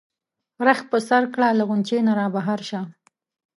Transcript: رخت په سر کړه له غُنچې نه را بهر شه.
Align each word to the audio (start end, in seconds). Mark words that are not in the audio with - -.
رخت 0.67 0.85
په 0.91 0.97
سر 1.07 1.23
کړه 1.33 1.49
له 1.59 1.63
غُنچې 1.69 1.99
نه 2.07 2.13
را 2.19 2.27
بهر 2.35 2.59
شه. 2.69 2.81